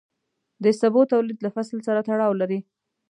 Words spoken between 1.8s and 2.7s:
سره تړاو لري.